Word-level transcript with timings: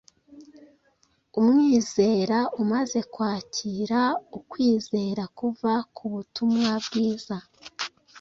Umwizera 1.39 2.39
umaze 2.61 2.99
kwakira 3.13 3.99
ukwizera 4.37 5.23
kuva 5.37 5.73
ku 5.95 6.03
butumwa 6.13 6.71
bwiza, 6.85 7.37